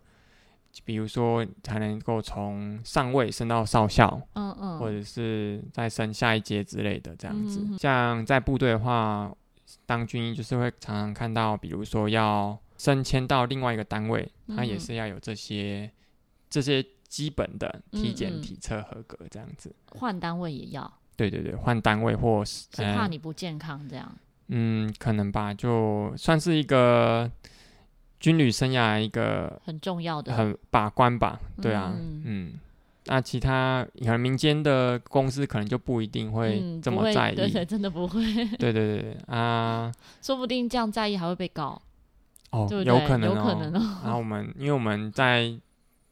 [0.86, 5.04] 比如说才能够从上尉升到少校，嗯嗯，或者。
[5.04, 7.78] 是再升下一阶之类的这样子。
[7.78, 9.30] 像在部队的话，
[9.86, 15.92] 当军医就是会常常看到，比如说要升迁到另外一个单位，他也是要有这些
[16.50, 16.84] 这些。
[17.14, 20.92] 基本的体检、体测合格这样子，换单位也要。
[21.16, 24.12] 对对对，换单位或是是怕你不健康这样。
[24.48, 27.30] 嗯，可能吧，就算是一个
[28.20, 31.40] 军旅生涯一个很重要的很把关吧。
[31.62, 32.54] 对啊，嗯，
[33.06, 38.24] 那其他可能民间的公司可能就不一定会这么在意，对对，真的不会。
[38.58, 41.80] 对对对啊，说不定这样在意还会被告。
[42.50, 44.00] 哦，有可能，有可能哦。
[44.04, 45.56] 然后我们因为我们在。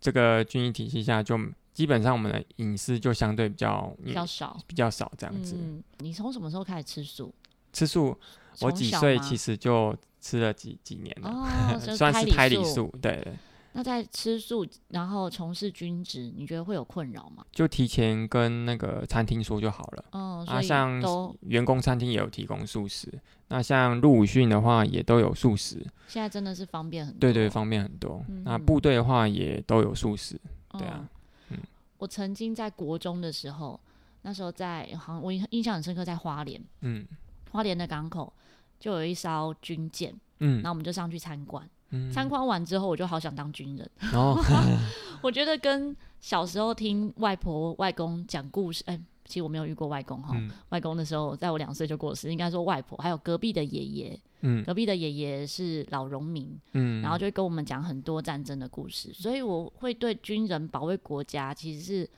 [0.02, 1.40] 这个军医体系下，就
[1.74, 5.56] 基本上我们的隐私就相对比较比较少，比较少这样子。
[5.58, 7.34] 嗯，你从什么时候开始吃素？
[7.72, 8.18] 吃素，
[8.60, 12.94] 我几岁其实就吃了几几年了，哦、 算是胎里素。
[13.02, 13.26] 对。
[13.74, 17.46] 那在吃素，然后从事军职，你觉得会有困扰吗？
[17.52, 20.06] 就提前跟那个餐厅说就好了。
[20.12, 21.02] 哦，啊，像
[21.42, 23.10] 员工餐厅也有提供素食。
[23.48, 25.86] 那像入伍训的话，也都有素食。
[26.08, 27.20] 现在真的是方便很多。
[27.20, 28.24] 对对，方便很多。
[28.28, 30.40] 嗯、那部队的话，也都有素食。
[30.72, 31.08] 对啊，
[31.50, 31.58] 嗯。
[31.98, 33.80] 我曾经在国中的时候，
[34.24, 36.62] 那时候在好像我印象很深刻，在花莲。
[36.82, 37.08] 嗯。
[37.52, 38.32] 花莲的港口
[38.80, 40.14] 就有一艘军舰。
[40.40, 40.62] 嗯。
[40.62, 41.70] 那我们就上去参观。
[42.12, 43.92] 参观完之后，我就好想当军人。
[44.14, 44.40] 哦，
[45.22, 50.34] 我觉得跟小时候听外婆外公讲故事，哎、欸，其实我没有遇过外公哈。
[50.36, 62.10] 嗯、外公的时候，在我两岁就过世，应该说外婆，还有隔壁的爷爷，嗯，隔壁的爷爷是老农民，嗯，然后就会跟我们讲很多战争的故事，所以我会对军人保卫国家其实是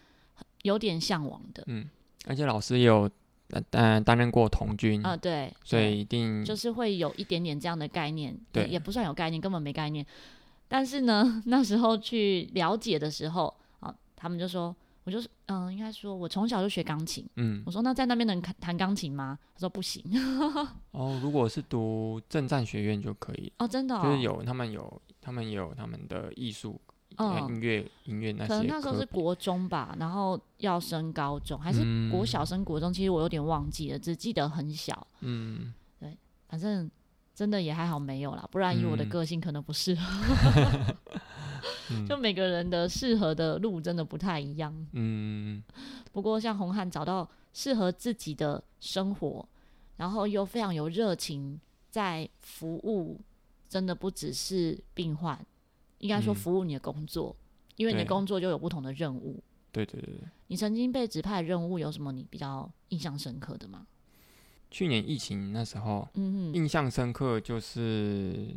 [0.62, 1.64] 有点向往的。
[1.68, 1.90] 嗯，
[2.28, 3.10] 而且老师也有。
[3.72, 10.06] 呃，担任过童军啊，对，所以一定就是会有一点点这样的概念，对，也不算有概念，根本没概念。
[10.68, 17.28] 但是呢， 那时候去了解的时候啊，他们就说我就是嗯，应该说我从小就学钢琴。
[17.36, 19.38] 嗯，我说那在那边能弹钢琴吗？
[19.54, 20.04] 他说不行。
[20.92, 23.52] 哦，如果是读政战学院就可以。
[23.60, 26.80] 哦，真的、哦，就是有他们有他们有他们的艺术、
[27.18, 28.48] 嗯、音乐、音乐那些。
[28.48, 32.92] 可能那时候是国中吧，然后要升高中，还是国小升国中？
[32.92, 35.08] 嗯、其实我有点忘记了，只记得很小。
[35.22, 36.90] 嗯，对，反正
[37.36, 40.96] 真的也还好没有啦，不然以我的个性可能不适合。
[41.92, 44.74] 嗯 就每个人的适合的路真的不太一样。
[44.94, 45.62] 嗯，
[46.12, 49.48] 不过像红汉找到适合自己的生活，
[49.98, 53.20] 然后又非常有热情，在服务，
[53.70, 55.38] 真的不只是病患，
[56.04, 59.42] 应该说服务你的工作，嗯、因为你的工作就有不同的任务。
[59.72, 60.28] 对对对对。
[60.48, 63.88] 你曾经被指派的任务有什么你比较印象深刻的吗？
[64.70, 68.48] 去年疫情那时候，嗯嗯，印象深刻就是。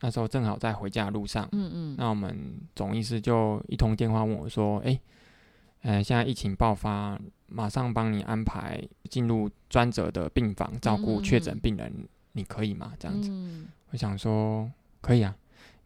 [0.00, 5.00] 那时候正好在回家的路上，嗯嗯，那我们总医师就一通电话问我说：“哎、欸，
[5.80, 15.34] 呃，现在疫情爆发，马上帮你安排进入专责的病房照顾确诊病人，嗯、你可以吗？”这样子，嗯、我想说可以啊，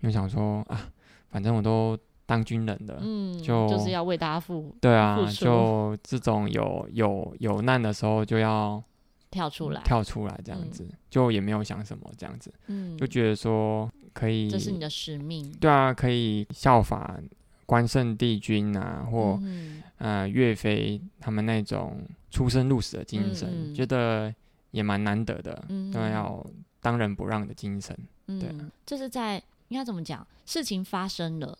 [0.00, 0.90] 因为想说啊，
[1.30, 8.82] 反正我都当军人的，嗯，就就是要为大家付，对啊，就这种有有有难的时候就要。
[9.30, 17.20] 跳出来，跳出来，这样子、嗯、就也没有想什么，这样子，嗯，就觉得说可以，这是你的使命，对啊，可以效法
[17.66, 24.34] 关圣帝君啊，或、嗯、呃岳飞他们那种出生入死的精神，觉得
[24.70, 26.42] 也蛮难得的，嗯，都要
[26.80, 27.94] 当仁不让的精神，
[28.28, 28.48] 嗯、对，
[28.86, 31.58] 这是在应该怎么讲，事情发生了，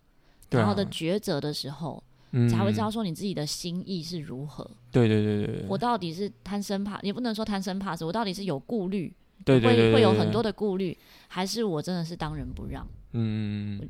[0.51, 2.03] 然后的抉择的时候。
[2.51, 4.63] 才会知道说你自己的心意是如何。
[4.93, 9.11] 对对对对，我到底是贪生怕，也不能说贪生怕死，我到底是有顾虑，
[9.47, 10.95] 对对对，会会有很多的顾虑，
[11.27, 12.87] 还是我真的是当仁不让？
[13.13, 13.81] 嗯，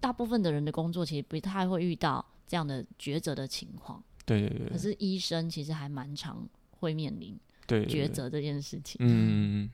[0.00, 4.02] 大部分的人的工作其实不太会遇到这样的抉择的情况。
[4.24, 4.70] 对对对。
[4.70, 8.96] 可是医生其实还蛮常会面临抉择这件事情。
[9.00, 9.70] 嗯，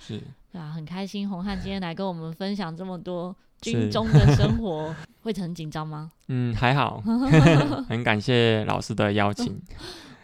[0.00, 0.20] 是。
[0.52, 3.34] 对啊，很开心红汉今天来跟我们分享这么多。
[3.62, 6.10] 军中的生活 会很紧张吗？
[6.26, 7.00] 嗯，还好，
[7.88, 9.56] 很感谢老师的邀请。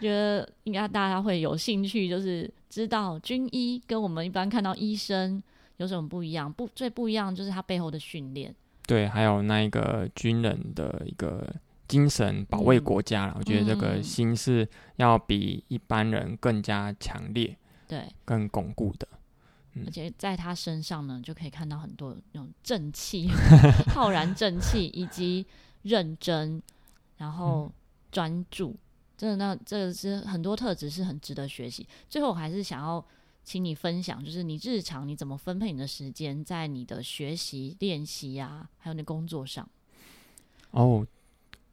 [0.01, 5.41] 觉得应该大家会有兴趣，就是知道军医跟我们一般看到医生
[5.77, 6.53] 有什么不一样。
[6.53, 8.53] 不，最不一样就是他背后的训练。
[8.89, 11.49] 对，还有那一个军人的一个
[11.87, 13.35] 精神，保卫国家了。
[13.37, 19.07] 嗯，我觉得这个心是要比一般人更加强烈，对，更巩固的。
[19.87, 23.29] 而且在他身上呢，就可以看到很多那种正气、
[23.95, 25.47] 浩然正气，以及
[25.83, 26.63] 认真，
[27.17, 27.71] 然后
[28.11, 28.77] 专注。
[29.17, 31.87] 真的，那这个是很多特质是很值得学习。
[32.09, 33.05] 最后，我还是想要
[33.43, 39.69] 请你分享，就是你日常你怎么分配你的时间，在你的学习、练习啊，还有你工作上。
[40.71, 41.05] 哦，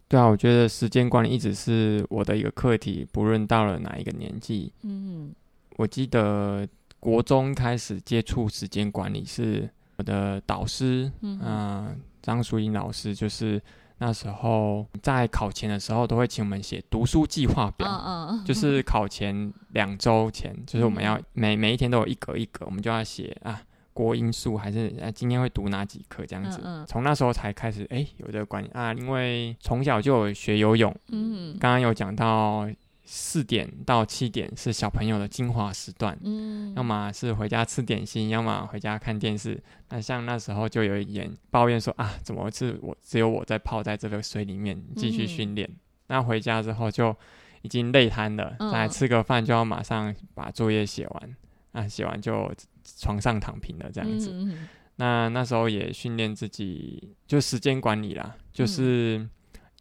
[0.07, 4.73] 对啊，我觉得时间管理一直是我的一个课题，不论到了哪一个年纪。
[4.81, 5.31] 嗯，
[5.77, 6.67] 我记得。
[7.05, 13.61] 国中开始接触时间管理，是我的导师，嗯，张淑英老师，就是
[13.99, 23.61] 那时候在考前的时候，都会请我们写读书计划表，嗯嗯，就是考前两周前，就是我们要每每一天都有一格一格，我们就要写啊，
[23.93, 26.59] 国英数还是啊，今天会读哪几科这样子。
[26.87, 32.67] 从那时候才开始，哎、欸，有这个观念啊，因为从小就有学游泳，嗯，刚刚有讲到。
[33.07, 39.61] 四点到七点是小朋友的精华时段，嗯，要么是回家吃点心，要么回家看电视。
[39.89, 45.69] 那像那时候就有一点抱怨说啊，怎么是我只有我在泡在这个水里面继续训练？
[45.69, 47.15] 嗯、那回家之后就
[47.61, 51.35] 已经累瘫了，再来吃个饭就要马上把作业写完，
[51.73, 52.51] 啊，写完就
[52.83, 54.31] 床上躺平了这样子。
[54.33, 59.29] 嗯、那那时候也训练自己，就时间管理啦，就是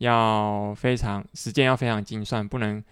[0.00, 2.84] 要非常时间要非常精算，不能。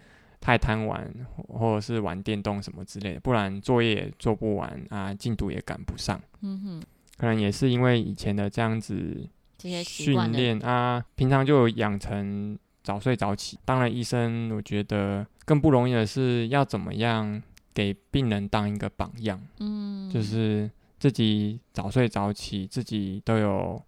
[0.43, 1.09] 太贪玩，
[1.47, 6.21] 或者是玩电动什么之类的，不然作业也做不完啊，进度也赶不上。
[6.41, 6.83] 嗯哼，
[7.15, 9.25] 可能也是因为以前的这样子
[9.57, 13.57] 训练啊，平常就养成早睡早起。
[13.63, 17.41] 当然，医生我觉得更不容易的是要怎么样
[17.73, 19.39] 给病人当一个榜样。
[19.61, 23.81] 嗯，就是自己早睡早起，自己都有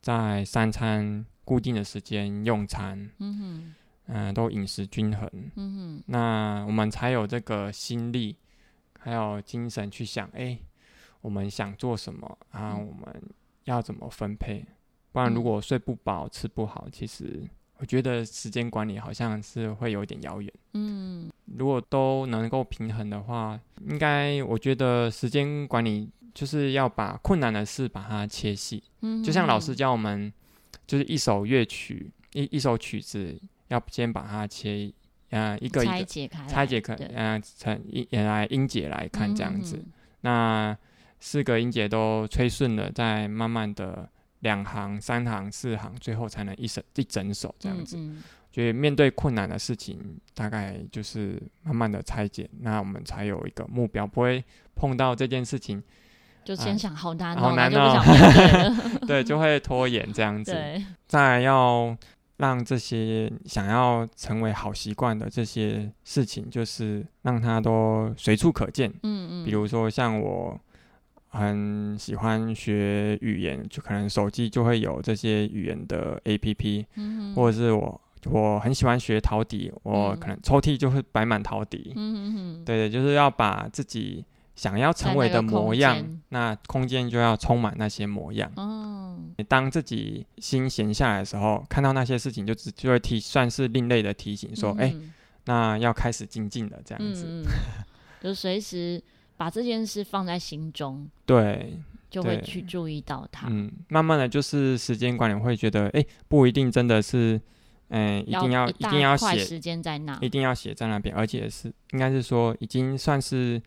[0.00, 3.08] 在三餐固定的时间用餐。
[3.20, 3.74] 嗯哼。
[4.06, 8.36] 嗯、呃，都饮食均衡，嗯哼，那我们才有这个心力，
[8.98, 10.58] 还有精神去想，哎、欸，
[11.22, 12.76] 我们想做什么啊？
[12.76, 13.22] 我们
[13.64, 14.62] 要怎么分配？
[15.10, 17.42] 不然如果睡不饱、吃不好，其实
[17.78, 20.52] 我觉得时间管理好像是会有点遥远。
[20.74, 28.82] 嗯，如果都能够平衡的话，应该我觉得时间管理就是要把困难的事把它切细。
[29.00, 30.30] 嗯，就像老师教我们，
[30.86, 33.40] 就是一首乐曲，一一首曲子。
[33.68, 34.92] 要先把它切，
[35.30, 39.76] 呃，一个一个拆解开，拆解开，呃，成音来音节来看这样子。
[39.76, 39.92] 嗯嗯嗯，
[40.22, 40.78] 那
[41.20, 44.08] 四个音节都吹顺了，再慢慢的
[44.40, 47.96] 两行、三行、四行，最后才能一首一整首这样子。
[47.96, 49.98] 嗯嗯，所以面对困难的事情，
[50.34, 54.44] 大概就是慢慢的拆解，那我们才有一个目标，不会
[54.74, 55.82] 碰到这件事情。
[56.44, 57.98] 就先想好难，好难哦，
[59.08, 60.52] 对，就会拖延这样子。
[60.52, 61.96] 对，再要
[62.38, 68.90] 让这些想要成为好习惯的这些事情，就是让它都随处可见。
[69.02, 69.44] 嗯嗯。
[69.44, 70.58] 比如说，像我
[71.28, 76.86] 很喜欢学语言，就可能手机就会有这些语言的 APP。
[76.96, 77.34] 嗯。
[77.34, 81.92] 或者是我我很喜欢学陶笛，我可能抽屉就会摆满陶笛。
[81.96, 82.64] 嗯嗯。
[82.64, 84.24] 对对，就是要把自己。
[84.56, 88.48] 想要成为的模样，那空间就要充满那些模样。
[88.54, 89.03] 哦，
[89.42, 95.10] 当自己心闲下来的时候，看到那些事情就，就只就会提，算是另类的提醒，说：“哎、嗯欸，
[95.46, 97.44] 那要开始精进了。”这样子，嗯、
[98.22, 99.02] 就随时
[99.36, 103.48] 把这件事放在心中，对，就会去注意到它。
[103.50, 107.40] 嗯，慢慢的就是时间管理，会觉得，哎、欸，不一定真的是，
[107.88, 113.60] 嗯、欸，一定要一,一定要写时间在那，一定要写在那边，而且是应该是说，已经算是。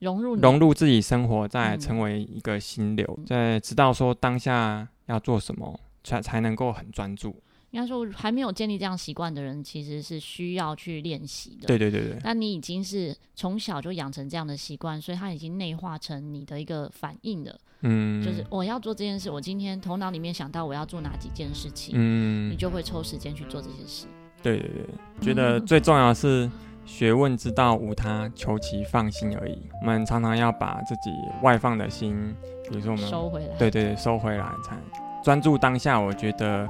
[0.00, 7.34] 融入融入自己生活，再成为一个心流，嗯、再知道说当下要做什么，才才能够很专注。
[7.72, 11.68] 应该说，还没有建立这样习惯的人，其实是需要去练习的。
[11.68, 12.18] 对对对对。
[12.20, 17.56] 但你已经是从小就养成这样的习惯，所以它已经内化成你的一个反应了。
[17.82, 18.20] 嗯。
[18.24, 24.06] 就是我要做这件事，我今天头脑里面想到我要做哪几件事情，嗯，你就会抽时间去做这些事。
[24.42, 26.46] 对对对，觉得最重要的是。
[26.46, 26.52] 嗯
[26.90, 29.56] 学问之道无他，求其放心而已。
[29.80, 32.34] 我们常常要把自己外放的心，
[32.68, 34.76] 比如说我们收回来，对对对，收回来才
[35.22, 35.98] 专注当下。
[35.98, 36.68] 我觉得，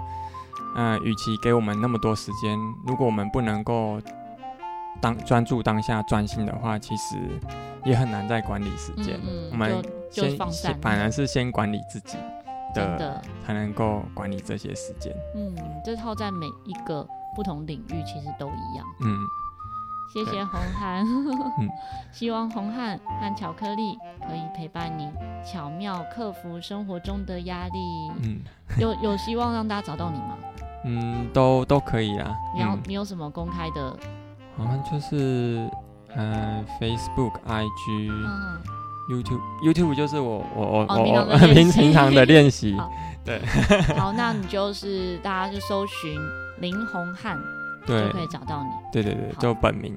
[0.77, 2.57] 嗯、呃，与其给我们那么多时间，
[2.87, 3.99] 如果我们不能够
[5.01, 7.17] 当专注当下专心的话，其实
[7.85, 9.19] 也很难再管理时间。
[9.25, 12.19] 嗯嗯，我们先先反而是先管理自己
[12.75, 15.13] 的，的才能够管理这些时间。
[15.35, 18.87] 嗯，这套在每一个不同领域其实都一样。
[19.01, 19.17] 嗯。
[20.13, 21.05] 谢谢红汉，
[21.59, 21.71] 嗯、
[22.11, 23.97] 希望红汉和巧克力
[24.29, 25.09] 可以陪伴你，
[25.45, 27.79] 巧妙克服生活中的压力。
[28.23, 28.41] 嗯，
[28.79, 30.37] 有有希望让大家找到你吗？
[30.85, 32.35] 嗯，都都可以啊。
[32.55, 33.97] 你要、嗯、你有什么公开的？
[34.57, 35.71] 好像就是
[36.17, 38.59] 呃，Facebook、IG、嗯、
[39.11, 42.77] YouTube、YouTube 就是我我我、哦、我平 平常的练习。
[43.25, 43.41] 对，
[43.97, 46.19] 好，那你就是大家就搜寻
[46.61, 47.39] 林宏翰。
[47.91, 48.71] 对，就可以找到你。
[48.93, 49.97] 对对对，就本名。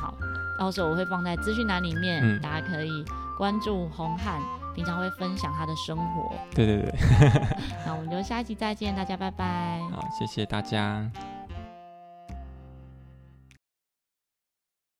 [0.00, 0.14] 好，
[0.58, 3.04] 到时候我会放在资讯栏里面，嗯、大家可以
[3.36, 4.40] 关注红汉，
[4.74, 6.32] 平常会分享他的生活。
[6.54, 6.94] 对对对。
[7.86, 9.80] 那我们就下一期再见，大家拜拜。
[9.92, 11.10] 好，谢谢大家。